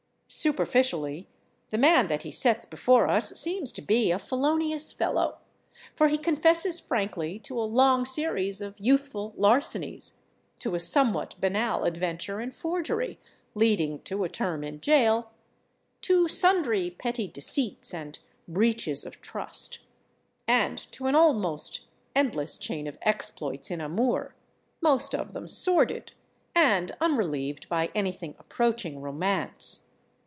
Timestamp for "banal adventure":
11.41-12.39